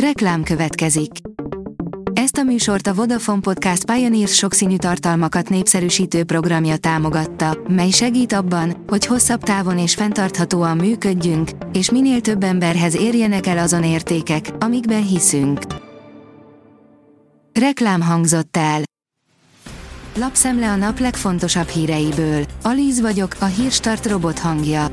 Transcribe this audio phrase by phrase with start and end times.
[0.00, 1.10] Reklám következik.
[2.12, 8.84] Ezt a műsort a Vodafone Podcast Pioneers sokszínű tartalmakat népszerűsítő programja támogatta, mely segít abban,
[8.86, 15.06] hogy hosszabb távon és fenntarthatóan működjünk, és minél több emberhez érjenek el azon értékek, amikben
[15.06, 15.60] hiszünk.
[17.52, 18.80] Reklám hangzott el.
[20.18, 22.44] Lapszemle a nap legfontosabb híreiből.
[22.62, 24.86] Alíz vagyok, a hírstart robot hangja.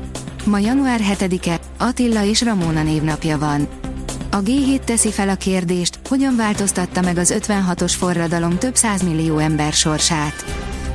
[0.44, 3.68] Ma január 7-e, Attila és Ramóna névnapja van.
[4.34, 9.72] A G7 teszi fel a kérdést, hogyan változtatta meg az 56-os forradalom több százmillió ember
[9.72, 10.44] sorsát.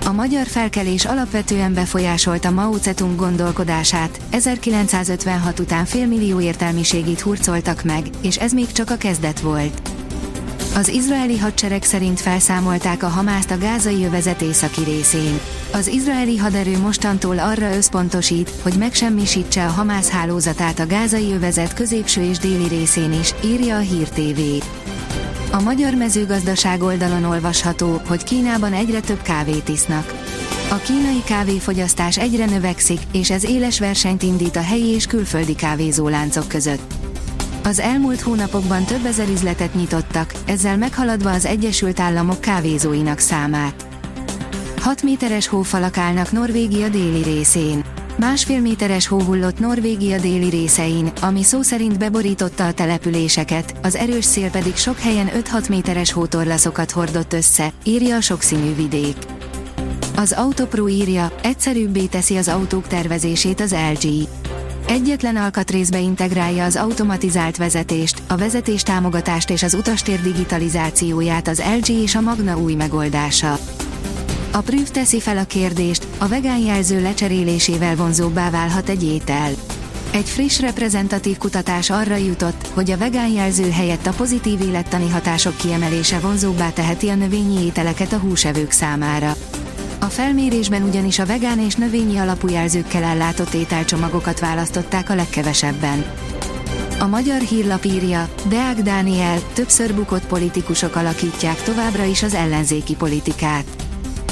[0.06, 8.38] A magyar felkelés alapvetően befolyásolta Mao Zedong gondolkodását, 1956 után félmillió értelmiségit hurcoltak meg, és
[8.38, 9.99] ez még csak a kezdet volt.
[10.80, 15.40] Az izraeli hadsereg szerint felszámolták a Hamászt a gázai övezet északi részén.
[15.74, 22.22] Az izraeli haderő mostantól arra összpontosít, hogy megsemmisítse a Hamász hálózatát a gázai övezet középső
[22.22, 24.40] és déli részén is, írja a Hír TV.
[25.52, 30.14] A magyar mezőgazdaság oldalon olvasható, hogy Kínában egyre több kávét isznak.
[30.70, 36.48] A kínai kávéfogyasztás egyre növekszik, és ez éles versenyt indít a helyi és külföldi kávézóláncok
[36.48, 37.09] között.
[37.64, 43.88] Az elmúlt hónapokban több ezer üzletet nyitottak, ezzel meghaladva az Egyesült Államok kávézóinak számát.
[44.82, 47.84] 6 méteres hófalak állnak Norvégia déli részén.
[48.18, 54.26] Másfél méteres hó hullott Norvégia déli részein, ami szó szerint beborította a településeket, az erős
[54.26, 59.16] szél pedig sok helyen 5-6 méteres hótorlaszokat hordott össze, írja a sokszínű vidék.
[60.16, 64.28] Az Autopro írja, egyszerűbbé teszi az autók tervezését az LG.
[64.90, 71.90] Egyetlen alkatrészbe integrálja az automatizált vezetést, a vezetés támogatást és az utastér digitalizációját az LG
[71.90, 73.58] és a Magna új megoldása.
[74.52, 79.52] A Prüv teszi fel a kérdést, a vegán jelző lecserélésével vonzóbbá válhat egy étel.
[80.12, 85.58] Egy friss reprezentatív kutatás arra jutott, hogy a vegán jelző helyett a pozitív élettani hatások
[85.58, 89.36] kiemelése vonzóbbá teheti a növényi ételeket a húsevők számára.
[90.00, 96.06] A felmérésben ugyanis a vegán és növényi alapú jelzőkkel ellátott ételcsomagokat választották a legkevesebben.
[97.00, 103.66] A magyar hírlap írja, Deák Dániel, többször bukott politikusok alakítják továbbra is az ellenzéki politikát.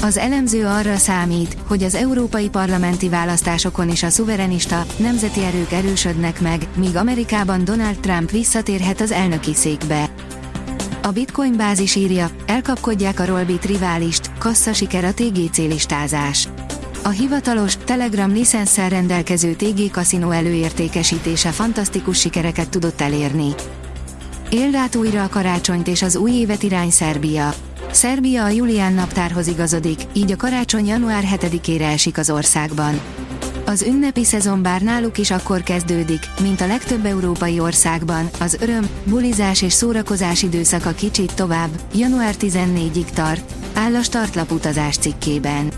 [0.02, 6.40] Az elemző arra számít, hogy az európai parlamenti választásokon is a szuverenista, nemzeti erők erősödnek
[6.40, 10.10] meg, míg Amerikában Donald Trump visszatérhet az elnöki székbe.
[11.08, 16.48] A Bitcoin bázis írja, elkapkodják a Rollbit riválist, kassza siker a TGC listázás.
[17.02, 23.54] A hivatalos, Telegram licenszer rendelkező TG Casino előértékesítése fantasztikus sikereket tudott elérni.
[24.50, 27.54] Éld át újra a karácsonyt és az új évet irány Szerbia.
[27.90, 33.00] Szerbia a Julián naptárhoz igazodik, így a karácsony január 7-ére esik az országban.
[33.68, 38.88] Az ünnepi szezon bár náluk is akkor kezdődik, mint a legtöbb európai országban, az öröm,
[39.04, 45.70] bulizás és szórakozás időszaka kicsit tovább, január 14-ig tart, áll a startlap utazás cikkében.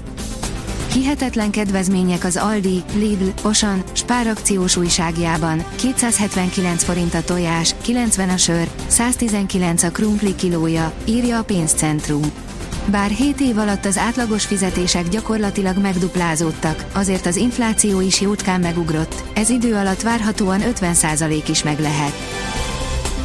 [0.93, 8.37] Hihetetlen kedvezmények az Aldi, Lidl, Osan, Spár akciós újságjában, 279 forint a tojás, 90 a
[8.37, 12.50] sör, 119 a krumpli kilója, írja a pénzcentrum.
[12.87, 19.23] Bár 7 év alatt az átlagos fizetések gyakorlatilag megduplázódtak, azért az infláció is jótkán megugrott,
[19.35, 22.13] ez idő alatt várhatóan 50% is meg lehet.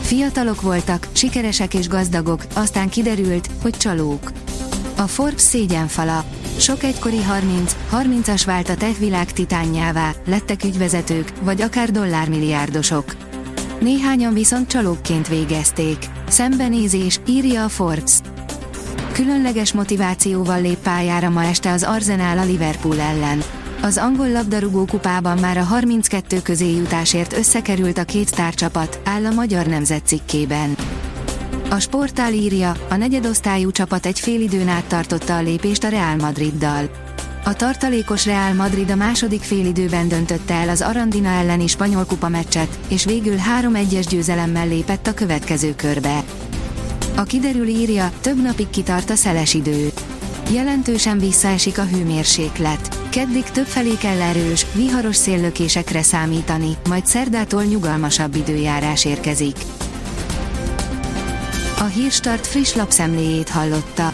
[0.01, 4.31] Fiatalok voltak, sikeresek és gazdagok, aztán kiderült, hogy csalók.
[4.97, 6.23] A Forbes szégyenfala.
[6.57, 13.15] Sok egykori 30, 30-as vált a tech világ titánjává, lettek ügyvezetők, vagy akár dollármilliárdosok.
[13.79, 15.97] Néhányan viszont csalókként végezték.
[16.27, 18.19] Szembenézés, írja a Forbes.
[19.15, 23.43] Különleges motivációval lép pályára ma este az Arsenal a Liverpool ellen.
[23.81, 29.33] Az angol labdarúgó kupában már a 32 közé jutásért összekerült a két tárcsapat, áll a
[29.33, 30.75] Magyar Nemzet cikkében.
[31.69, 36.15] A sportál írja, a negyedosztályú csapat egy fél időn át tartotta a lépést a Real
[36.15, 36.89] Madriddal.
[37.45, 42.79] A tartalékos Real Madrid a második félidőben döntötte el az Arandina elleni spanyol kupa meccset,
[42.87, 46.23] és végül 3-1-es győzelemmel lépett a következő körbe.
[47.17, 49.91] A kiderül írja, több napig kitart a szeles idő.
[50.51, 53.09] Jelentősen visszaesik a hőmérséklet.
[53.09, 59.55] Keddig többfelé kell erős, viharos széllökésekre számítani, majd szerdától nyugalmasabb időjárás érkezik.
[61.79, 64.13] A Hírstart friss lapszemléjét hallotta.